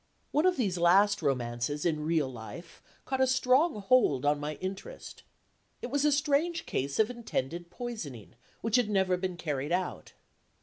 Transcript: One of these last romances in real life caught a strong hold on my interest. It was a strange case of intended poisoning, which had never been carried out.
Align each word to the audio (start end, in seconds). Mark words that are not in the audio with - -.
One 0.31 0.47
of 0.47 0.57
these 0.57 0.79
last 0.79 1.21
romances 1.21 1.85
in 1.85 1.99
real 2.03 2.27
life 2.27 2.81
caught 3.05 3.21
a 3.21 3.27
strong 3.27 3.79
hold 3.83 4.25
on 4.25 4.39
my 4.39 4.55
interest. 4.55 5.21
It 5.83 5.91
was 5.91 6.05
a 6.05 6.11
strange 6.11 6.65
case 6.65 6.97
of 6.97 7.11
intended 7.11 7.69
poisoning, 7.69 8.33
which 8.61 8.77
had 8.77 8.89
never 8.89 9.15
been 9.15 9.37
carried 9.37 9.71
out. 9.71 10.13